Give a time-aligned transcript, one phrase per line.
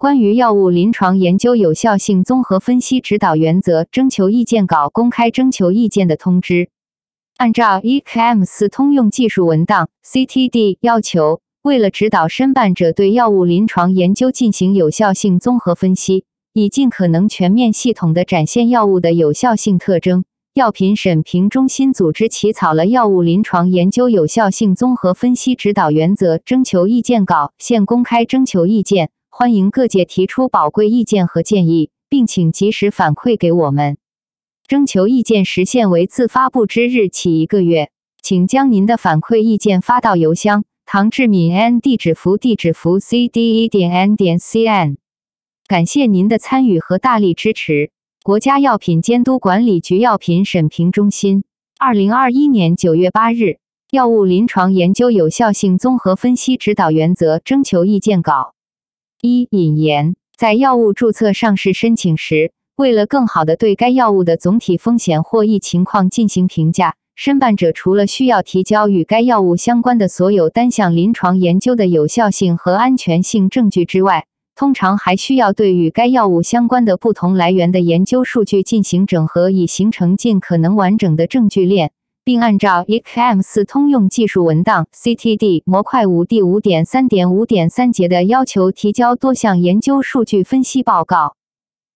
[0.00, 6.70] 关于药物临床研究有效性综合分析指导原则征求意见稿公开征求意见的通知。
[7.36, 16.24] 按照 ECM 四通用技术文档 （CTD） 要求，为了指导申办者对药物临床研究进行有效性综合分析，
[16.54, 20.24] 以尽可能全面系统地展现药物的有效性特征，
[20.54, 29.10] 药品审评中心组织起草了《药物临床研究有效性综合分析指导原则》征求意见稿，现公开征求意见。
[29.32, 33.96] 欢迎各界提出宝贵意见和建议，并请及时反馈给我们。
[34.66, 37.90] 征求意见时限为自发布之日起一个月，
[38.22, 44.98] 请将您的反馈意见发到邮箱唐志敏 n 地址符地址符 c d e 点 n 点 c n。
[45.66, 47.90] 感谢您的参与和大力支持。
[48.22, 51.44] 国家药品监督管理局药品审评中心，
[51.78, 53.42] 二零二一年九月八日，
[53.90, 58.54] 《药物临床研究有效性综合分析指导原则》征求意见稿。
[59.22, 81.92] 一引言，在药物注册上市申请时，为了更好地对该药物的总体风险获益情况进行评价，申办者除了需要提交与该药物相关的所有单项临床研究的有效性和安全性证据之外，通常还需要对与该药物相关的不同来源的研究数据进行整合，以形成尽可能完整的证据链。
[82.24, 91.36] 并按照 ECM 四通用技术文档 （CTD） 模块五第五点三点五点三节的要求提交多项研究数据分析报告。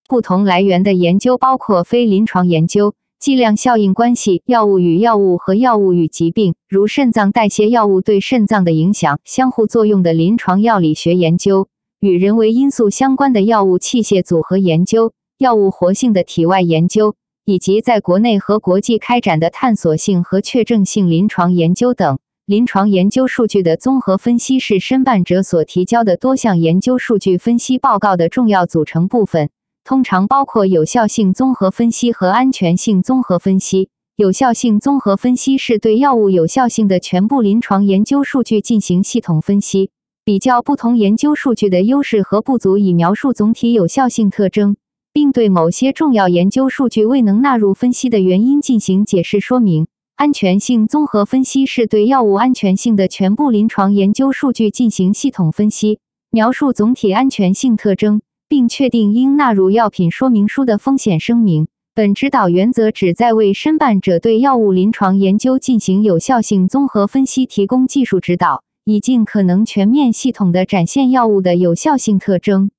[0.08, 11.68] 不同来源的研究包括非临床研究、剂量效应关系、药物与药物和药物与疾病，如肾脏代谢药物对肾脏的影响、相互作用的临床药理学研究、
[12.00, 17.14] 与人为因素相关的药物器械组合研究、药物活性的体外研究。
[17.46, 29.50] 以及在国内和国际开展的探索性和确证性临床研究等，临床研究数据的综合分析是申办者所提交的多项研究数据分析报告的重要组成部分，
[29.84, 33.90] 通常包括有效性综合分析和安全性综合分析。
[34.16, 39.90] 有效性综合分析是对药物有效性的全部临床研究数据进行系统分析，
[40.24, 44.76] 比较不同研究数据的优势和不足，以描述总体有效性特征。
[45.14, 49.86] 并对某些重要研究数据未能纳入分析的原因进行解释说明。
[50.16, 61.68] 安全性综合分析是对药物安全性的全部临床研究数据进行系统分析，描述总体安全性特征，并确定应纳入药品说明书的风险声明。
[61.94, 72.72] 本指导原则旨在为申办者对药物临床研究进行有效性综合分析提供技术指导，以尽可能全面系统地展现药物的有效性特征。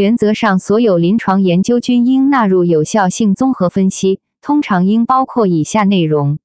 [0.00, 6.38] 原则上，所有临床研究均应纳入有效性综合分析，通常应包括以下内容：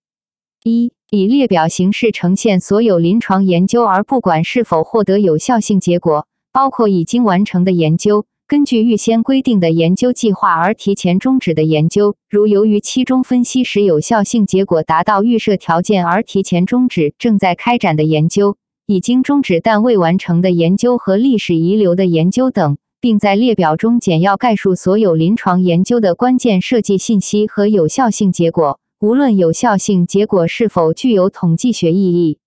[0.62, 22.78] 一、以列表形式呈现所有临床研究，而不管是否获得有效性结果，包括已经完成的研究，根据预先规定的研究计划而提前终止的研究，如由于期中分析时有效性结果达到预设条件而提前终止正在开展的研究，已经终止但未完成的研究和历史遗留的研究等。
[23.06, 32.40] 并在列表中简要概述所有临床研究的关键设计信息和有效性结果，无论有效性结果是否具有统计学意义。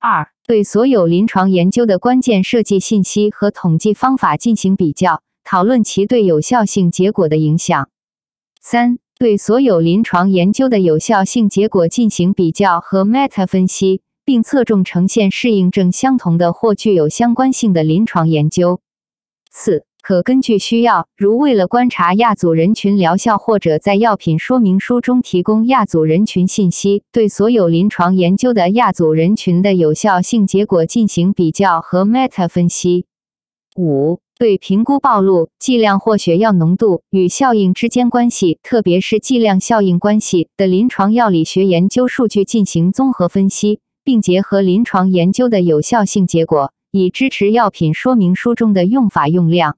[0.00, 7.90] 二、对所有临床研究的关键设计信息和统计方法进行比较，讨论其对有效性结果的影响。
[8.62, 18.80] 三、对所有临床研究的有效性结果进行比较和 meta 分析，并侧重呈现适应症相同的或具有相关性的临床研究。
[19.50, 19.87] 四。
[20.08, 33.04] 可根据需要，如为了观察亚组人群疗效，或者在药品说明书中提供亚组人群信息，对所有临床研究的亚组人群的有效性结果进行比较和 meta 分析。
[33.76, 49.76] 五、对评估暴露、剂量或血药浓度与效应之间关系，特别是剂量效应关系的临床药理学研究数据进行综合分析，并结合临床研究的有效性结果，以支持药品说明书中的用法用量。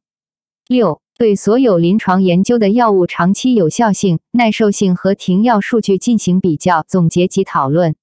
[0.70, 7.96] 六、对所有临床研究的药物长期有效性、耐受性和停药数据进行比较、总结及讨论。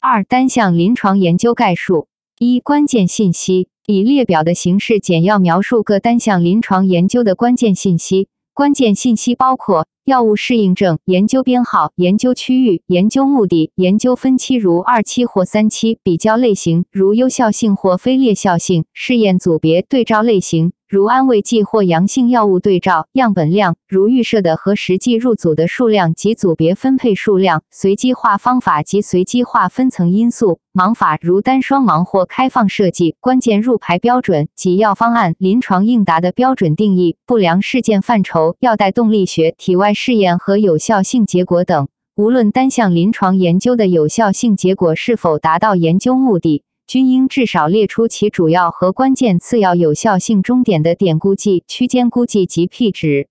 [0.00, 2.06] 二、单项临床研究概述。
[2.38, 8.28] 一、关键信息，以列表的形式简要描述各单项临床研究的关键信息。
[8.54, 39.95] 关键信息包括药物适应症、研究编号、研究区域、研究目的、研究分期如二期或三期、比较类型如有效性或非劣效性、试验组别、对照类型如安慰剂或阳性药物对照、样本量如预设的和实际入组的数量及组别分配数量、随机化方法及随机化分层因素、盲法如单双盲或开放设计、关键入排标准及药方案、临床应答的标准定义、不良事件范畴、药代动力学、体外。
[39.98, 53.28] 试验和有效性结果等，无论单项临床研究的有效性结果是否达到研究目的，均应至少列出其主要和关键次要有效性终点的点估计、区间估计及 P 值。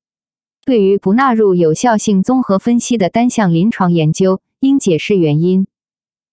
[0.65, 5.67] 对于不纳入有效性综合分析的单项临床研究，应解释原因。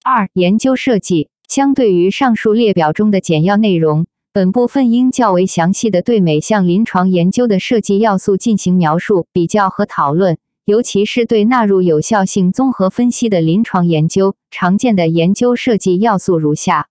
[0.03, 4.07] 二、研究设计相对于上述列表中的简要内容。
[4.35, 16.89] 本部分应较为详细的对每项临床研究的设计要素进行描述、比较和讨论，尤其是对纳入有效性综合分析的临床研究常见的研究设计要素如下：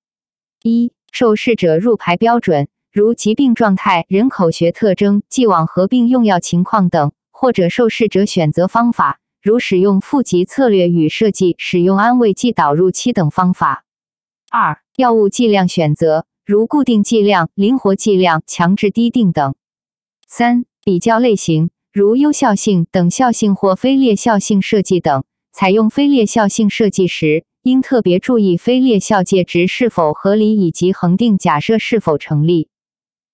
[0.61, 13.83] 一、受试者入排标准，如疾病状态、人口学特征、既往合并用药情况等，或者受试者选择方法，如使用负极策略与设计使用安慰剂导入期等方法。
[14.51, 16.27] 二、药物剂量选择。
[16.45, 19.55] 如固定剂量、灵活剂量、强制滴定等。
[20.27, 25.23] 三、比较类型，如优效性、等效性或非劣效性设计等。
[25.53, 32.69] 采用非劣效性设计时，应特别注意非劣效界值是否合理以及恒定假设是否成立。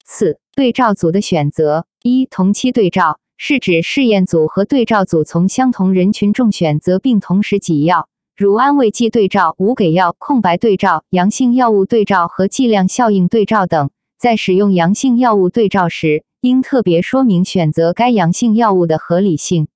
[0.06, 1.86] 四、对照组的选择。
[2.04, 8.10] 一、同期对照是指试验组和对照组从相同人群中选择并同时给药。
[8.38, 13.90] 如安慰剂对照、无给药、空白对照、阳性药物对照和剂量效应对照等，
[14.20, 19.70] 在使用阳性药物对照时，应特别说明选择该阳性药物的合理性。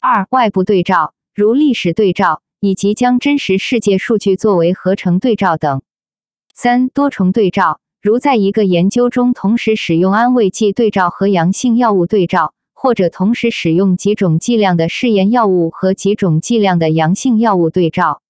[0.00, 5.82] 二、外部对照，如历史对照，以及将真实世界数据作为合成对照等。
[6.54, 12.54] 三、多重对照，如在一个研究中同时使用安慰剂对照和阳性药物对照。
[12.82, 18.22] 或者同时使用几种剂量的试验药物和几种剂量的阳性药物对照。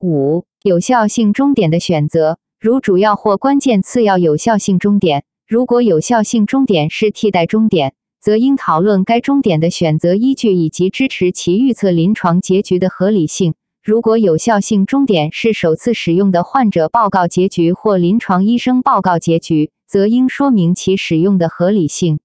[0.00, 5.24] 五、有效性终点的选择，如主要或关键次要有效性终点。
[5.48, 13.54] 如果有效性终点是替代终点，则应讨论该终点的选择依据以及支持其预测临床结局的合理性。
[13.82, 22.20] 如果有效性终点是首次使用的患者报告结局或临床医生报告结局，则应说明其使用的合理性。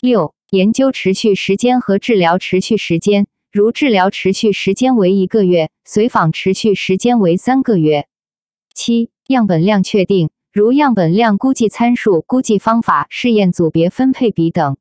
[0.00, 0.32] 六。
[0.52, 8.06] 研究持续时间和治疗持续时间，如治疗持续时间为一个月，随访持续时间为三个月。
[8.74, 14.76] 七、样本量确定，如样本量估计参数、估计方法、试验组别分配比等。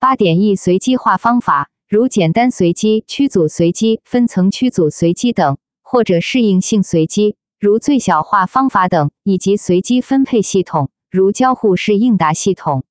[0.00, 12.84] 八点一随机化方法，如简单随机、区组随机、分层区组随机等，或者适应性随机，如最小化方法等，以及随机分配系统，如交互式应答系统。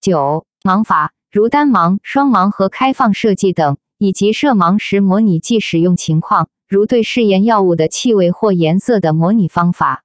[0.00, 1.12] 九、盲法。
[1.32, 10.02] 如单盲、双盲和开放设计等，以及设盲时模拟剂使用情况，如对试验药物的气味或颜色的模拟方法。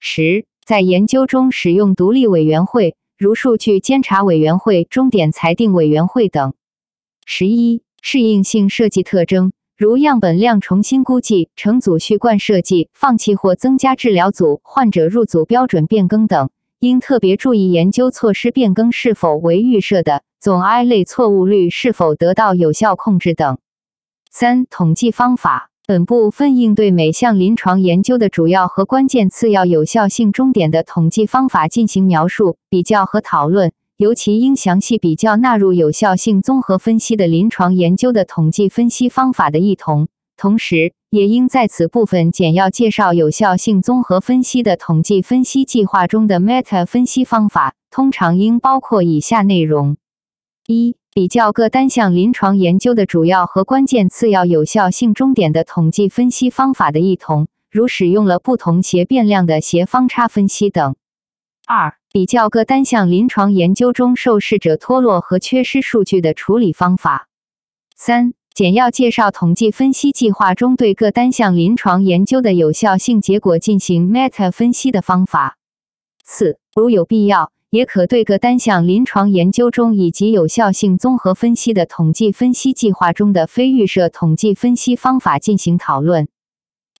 [0.00, 6.52] 十，在研究中使用独立委员会，如数据监察委员会、终点裁定委员会等。
[7.24, 20.22] 十一，适应性设计特征，如样本量重新估计、成组序贯设计、放弃或增加治疗组、患者入组标准变更等，应特别注意研究措施变更是否为预设的。
[20.40, 23.58] 总 I 类错误率是否得到有效控制等。
[24.30, 25.66] 三、统计方法。
[25.86, 40.06] 本部分应对每项临床研究的主要和关键次要有效性终点的统计方法进行描述、比较和讨论，尤其应详细比较纳入有效性综合分析的临床研究的统计分析方法的异同。
[40.36, 49.96] 同时，也应在此部分简要介绍有效性综合分析的统计分析计划中的 meta 分析方法，通常应包括以下内容。
[50.70, 60.94] 一、比较各单项临床研究的主要和关键次要有效性终点的统计分析方法的异同，如使用了不同斜变量的斜方差分析等。
[61.66, 67.26] 二、比较各单项临床研究中受试者脱落和缺失数据的处理方法。
[67.96, 75.56] 三、简要介绍统计分析计划中对各单项临床研究的有效性结果进行 meta 分析的方法。
[76.24, 77.50] 四、如有必要。
[77.70, 86.26] 也可对各单项临床研究中以及有效性综合分析的统计分析计划中的非预设统计分析方法进行讨论。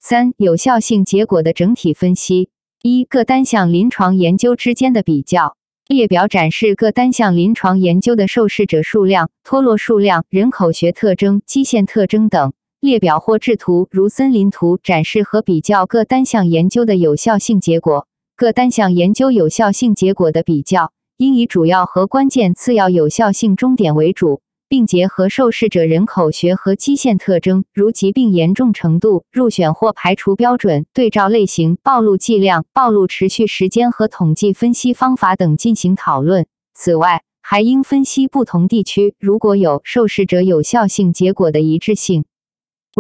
[0.00, 2.50] 三、有效性结果的整体分析。
[2.82, 5.56] 一、各单项临床研究之间的比较。
[5.88, 12.52] 列表展示各单项临床研究的受试者数量、脱落数量、人口学特征、基线特征等。
[12.78, 18.06] 列表或制图如森林图展示和比较各单项研究的有效性结果。
[18.40, 24.40] 各单项研究有效性结果的比较，应以主要和关键次要有效性终点为主。
[24.66, 36.47] 并结合受试者人口学和基线特征，如疾病严重程度、入选或排除标准、对照类型、暴露剂量、暴露持续时间和统计分析方法等进行讨论。
[36.73, 42.25] 此外，还应分析不同地区如果有受试者有效性结果的一致性。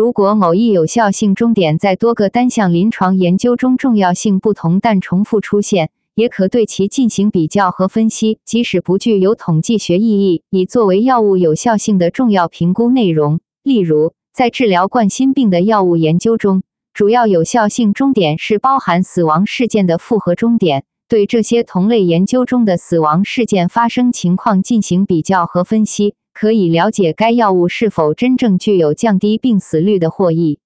[0.00, 5.90] 如果某一有效性终点在多个单项临床研究中重要性不同但重复出现。
[6.14, 13.40] 也可对其进行比较和分析，即使不具有统计学意义，以作为药物有效性的重要评估内容。
[13.62, 16.62] 例如，在治疗冠心病的药物研究中，
[16.94, 20.84] 主要有效性终点是包含死亡事件的复合终点。
[21.10, 30.58] 对这些同类研究中的死亡事件发生情况进行比较和分析，可以了解该药物是否真正具有降低病死率的获益。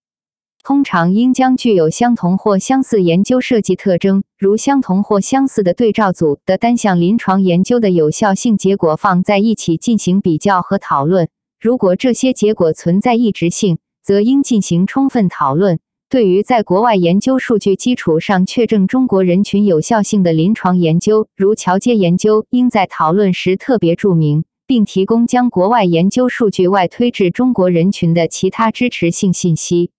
[0.62, 11.28] 通常应将具有相同或相似研究设计特征，如相同或相似的对照组的单项临床研究的有效性结果放在一起进行比较和讨论。
[11.61, 15.81] 如果这些结果存在异质性，则应进行充分讨论。
[16.09, 29.90] 对于在国外研究数据基础上确证中国人群有效性的临床研究，如桥接研究，应在讨论时特别注明，并提供将国外研究数据外推至中国人群的其他支持性信息。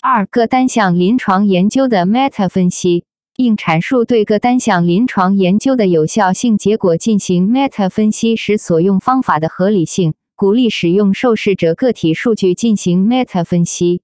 [0.00, 3.04] 二各单项临床研究的 meta 分析，
[3.36, 14.02] 应阐述对各单项临床研究的有效性结果进行 meta 分析时所用方法的合理性，鼓励使用受试者个体数据进行 meta 分析。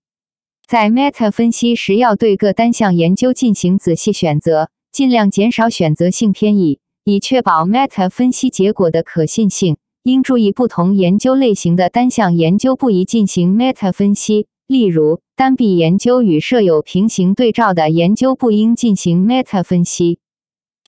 [0.67, 9.77] 在 meta 分析时，要对各单项研究进行仔细选择，尽量减少选择性偏移，以确保 meta 分析结果的可信性。
[10.05, 14.49] 应注意不同研究类型的单项研究不宜进行 meta 分析。
[14.67, 20.19] 例如，单臂研究与设有平行对照的研究不应进行 meta 分析。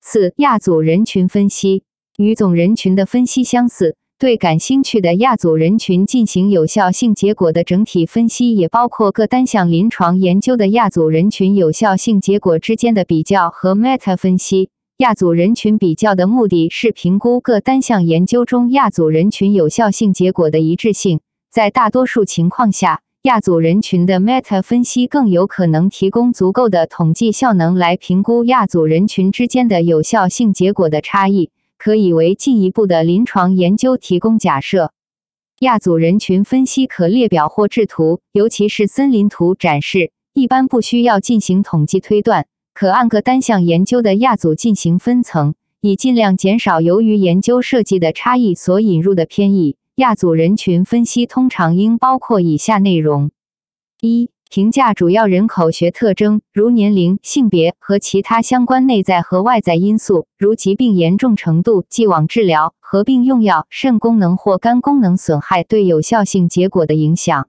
[0.02, 1.84] 四、亚组人群分析
[2.16, 14.70] 与总人群的分析相似，对感兴趣的亚组人群进行有效性结果的整体分析，也包括各单项临床研究的亚组人群有效性结果之间的比较和 meta 分析。
[14.98, 21.18] 亚组人群比较的目的是评估各单项研究中亚组人群有效性结果的一致性。
[21.50, 34.92] 在大多数情况下，亚组人群的 meta 分析更有可能提供足够的统计效能来评估亚组人群之间的有效性结果的差异，可以为进一步的临床研究提供假设。
[35.58, 49.76] 亚组人群分析可列表或制图，尤其是森林图展示，一般不需要进行统计推断，可按各单项研究的亚组进行分层，以尽量减少由于研究设计的差异所引入的偏异。
[49.94, 53.30] 亚组人群分析通常应包括以下内容：
[54.00, 67.44] 一、评价主要人口学特征，如年龄、性别和其他相关内在和外在因素，如疾病严重程度、既往治疗、合并用药、肾功能或肝功能损害对有效性结果的影响；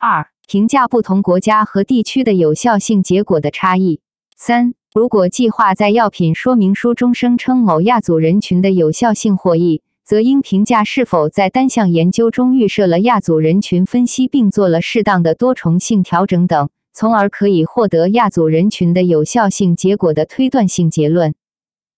[0.00, 4.00] 二、评价不同国家和地区的有效性结果的差异；
[4.36, 9.82] 三、如果计划在药品说明书中声称某亚组人群的有效性获益。
[10.04, 21.34] 则应评价是否在单项研究中预设了亚组人群分析，并做了适当的多重性调整等，从而可以获得亚组人群的有效性结果的推断性结论。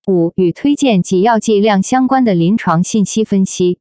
[0.07, 3.79] 五、与推荐给药剂量相关的临床信息分析。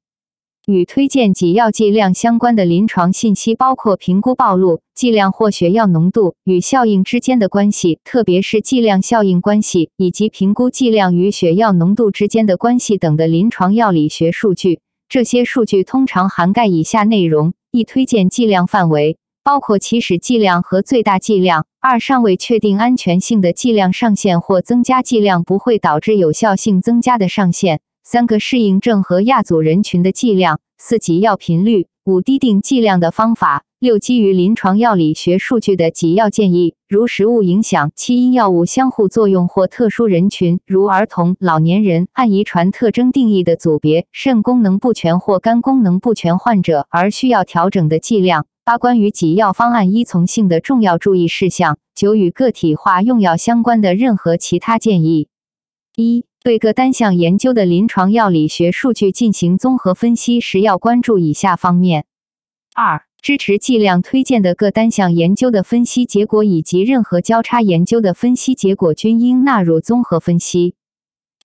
[0.68, 14.82] 与推荐给药剂量相关的临床信息包括评估暴露剂量或血药浓度与效应之间的关系，特别是剂量效应关系，以及评估剂量与血药浓度之间的关系等的临床药理学数据。
[15.08, 27.80] 这些数据通常涵盖以下内容：一、推荐剂量范围，包括起始剂量和最大剂量；二、尚未确定安全性的剂量上限或增加剂量不会导致有效性增加的上限。
[28.10, 48.46] 三个适应症和亚组人群的剂量，四给药频率，五滴定剂量的方法，六基于临床药理学数据的给药建议，如食物影响，七因药物相互作用或特殊人群，如儿童、老年人，按遗传特征定义的组别，肾功能不全或肝功能不全患者而需要调整的剂量。
[48.64, 51.78] 八关于给药方案依从性的重要注意事项。
[51.94, 55.28] 九与个体化用药相关的任何其他建议。
[55.98, 62.06] 一对各单项研究的临床药理学数据进行综合分析时，要关注以下方面：
[62.74, 70.76] 二、支持剂量推荐的各单项研究的分析结果以及任何交叉研究的分析结果均应纳入综合分析；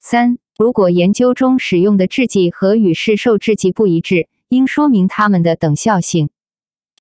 [0.01, 6.29] 三、如果研究中使用的制剂和与市售制剂不一致，应说明它们的等效性。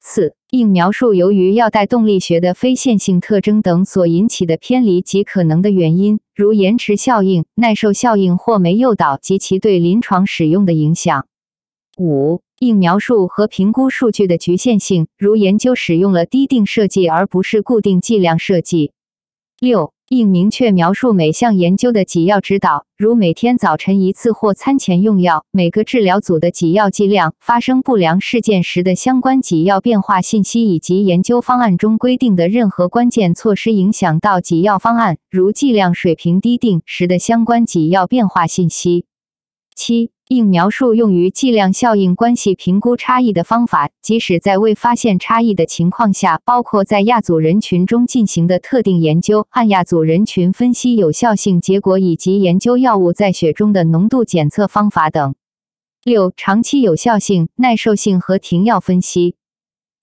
[0.04, 11.28] 四、应描述由于药代动力学的非线性特征等所引起的偏离及可能的原因，如延迟效应、耐受效应或酶诱导及其对临床使用的影响。
[12.00, 18.94] 五、应描述和评估数据的局限性，如研究使用了滴定设计而不是固定剂量设计。
[19.60, 19.94] 六。
[20.12, 39.06] 应明确描述每项研究的给药指导，如每天早晨一次或餐前用药，每个治疗组的给药剂量，发生不良事件时的相关给药变化信息，以及研究方案中规定的任何关键措施影响到给药方案，如剂量水平低定时的相关给药变化信息。
[39.76, 40.12] 七。
[40.28, 55.36] 应描述用于剂量效应关系评估差异的方法，即使在未发现差异的情况下，包括在亚组人群中进行的特定研究，按亚组人群分析有效性结果，以及研究药物在血中的浓度检测方法等。
[56.06, 59.36] 六、长期有效性、耐受性和停药分析，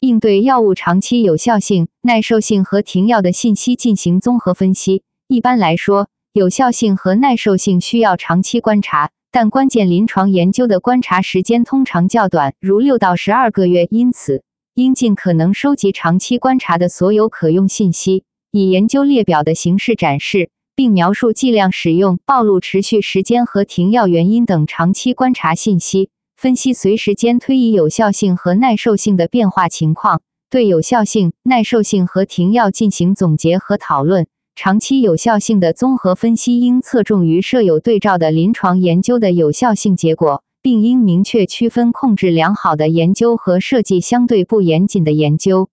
[0.01, 5.05] 应对药物长期有效性、耐受性和停药的信息进行综合分析。
[5.27, 9.11] 一般来说，有效性和耐受性需要长期观察。
[9.31, 14.43] 但关键临床研究的观察时间通常较短，如六到十二个月，因此
[14.75, 34.27] 应尽可能收集长期观察的所有可用信息，以研究列表的形式展示，并描述剂量使用、暴露持续时间和停药原因等长期观察信息，分析随时间推移有效性和耐受性的变化情况，对有效性、耐受性和停药进行总结和讨论。
[34.61, 45.69] 长期有效性的综合分析应侧重于设有对照的临床研究的有效性结果，并应明确区分控制良好的研究和设计相对不严谨的研究。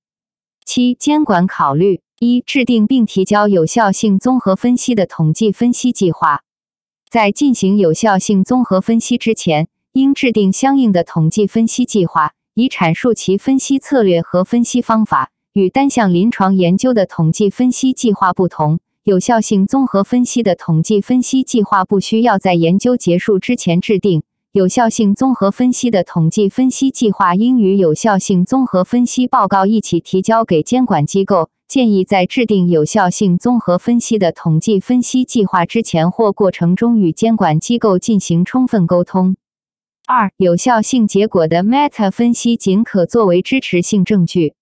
[0.68, 6.44] 七、监管考虑：一、制定并提交有效性综合分析的统计分析计划。
[7.10, 15.32] 在进行有效性综合分析之前，应制定相应的统计分析计划，以阐述其分析策略和分析方法。
[15.56, 24.24] 与单项临床研究的统计分析计划不同，有效性综合分析的统计分析计划不需要在研究结束之前制定。
[24.52, 31.50] 有效性综合分析的统计分析计划应与有效性综合分析报告一起提交给监管机构。
[31.70, 39.38] 建议在制定有效性综合分析的统计分析计划之前或过程中与监管机构进行充分沟通。
[40.06, 44.54] 二、有效性结果的 meta 分析仅可作为支持性证据。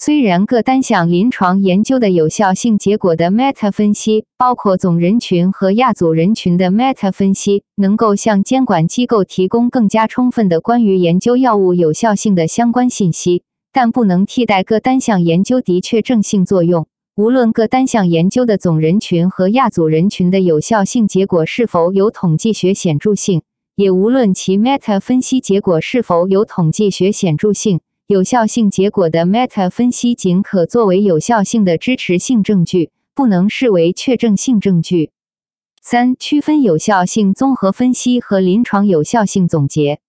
[0.00, 16.86] 虽然各单项临床研究的有效性结果的 meta 分析，包括总人群和亚组人群的 meta 分析，能够向监管机构提供更加充分的关于研究药物有效性的相关信息，但不能替代各单项研究的确证性作用。
[17.16, 23.42] 无论各单项研究的总人群和亚组人群的有效性结果是否有统计学显著性，
[23.74, 27.80] 也无论其 meta 分析结果是否有统计学显著性。
[28.08, 35.10] 有效性结果的 meta 分析仅可作为有效性的支持性证据，不能视为确证性证据。
[35.82, 40.00] 三、区分有效性综合分析和临床有效性总结。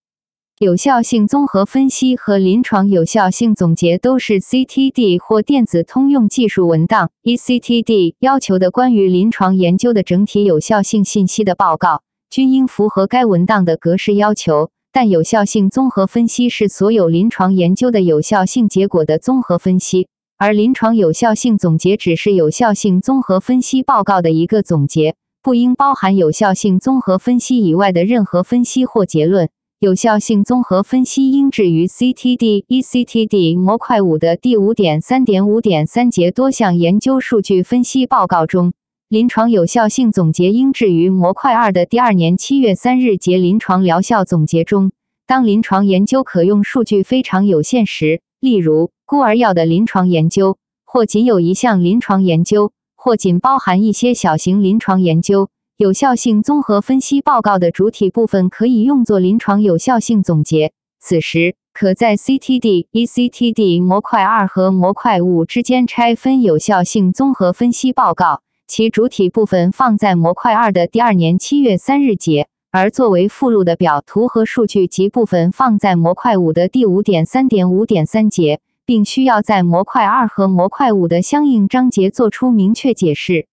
[0.58, 14.70] 有效性综合分析和临床有效性总结都是 CTD 或电子通用技术文档 （eCTD） 要求的关于临床研究的整体有效性信息的报告，均应符合该文档的格式要求。
[14.92, 29.48] 但有效性综合分析是所有临床研究的有效性结果的综合分析，而临床有效性总结只是有效性综合分析报告的一个总结，不应包含有效性综合分析以外的任何分析或结论。
[29.78, 38.72] 有效性综合分析应置于 CTD eCTD 模块五的第五点三点五点三节多项研究数据分析报告中。
[39.10, 44.92] 临床有效性总结应置于模块二的第二年七月三日节临床疗效总结中。
[45.26, 60.70] 当临床研究可用数据非常有限时，例如孤儿药的临床研究，或仅有一项临床研究，或仅包含一些小型临床研究，有效性综合分析报告的主体部分可以用作临床有效性总结。
[61.00, 68.42] 此时，可在 CTD eCTD 模块二和模块五之间拆分有效性综合分析报告。
[68.70, 83.48] 其主体部分放在模块二的第二年七月三日节，而作为附录的表图和数据及部分放在模块五的第五点三点五点三节，并需要在模块二和模块五的相应章节作出明确解释。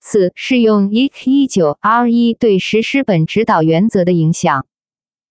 [0.00, 4.66] 四、适用 EC 一九 R 一对实施本指导原则的影响。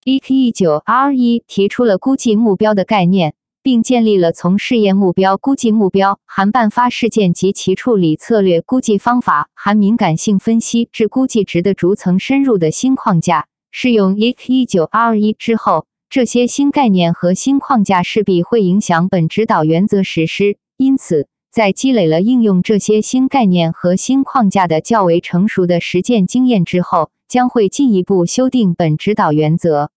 [0.03, 3.35] EC 一九 R 一提出了估计目标的概念。
[3.63, 13.47] 并建立了从试验目标估计目标、含伴发事件及其处理策略估计方法、含敏感性分析至估计值的逐层深入的新框架。
[13.71, 20.57] 适用 IC 1921之后，这些新概念和新框架势必会影响本指导原则实施。
[20.77, 29.89] 因此，在积累了应用这些新概念和新框架的较为成熟的实践经验之后，将会进一步修订本指导原则。